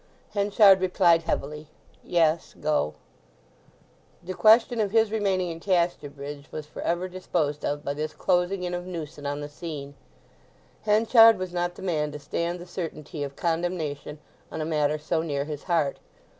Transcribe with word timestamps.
Henchard 0.31 0.81
replied 0.81 1.21
heavily, 1.21 1.67
"Yes; 2.03 2.55
go." 2.59 2.95
The 4.23 4.33
question 4.33 4.79
of 4.81 4.89
his 4.89 5.11
remaining 5.11 5.51
in 5.51 5.59
Casterbridge 5.59 6.51
was 6.51 6.65
for 6.65 6.81
ever 6.81 7.07
disposed 7.07 7.63
of 7.63 7.83
by 7.85 7.93
this 7.93 8.13
closing 8.15 8.63
in 8.63 8.73
of 8.73 8.87
Newson 8.87 9.27
on 9.27 9.41
the 9.41 9.47
scene. 9.47 9.93
Henchard 10.85 11.37
was 11.37 11.53
not 11.53 11.75
the 11.75 11.83
man 11.83 12.11
to 12.13 12.17
stand 12.17 12.57
the 12.57 12.65
certainty 12.65 13.21
of 13.21 13.35
condemnation 13.35 14.17
on 14.51 14.59
a 14.59 14.65
matter 14.65 14.97
so 14.97 15.21
near 15.21 15.43
his 15.45 15.65
heart. 15.65 15.99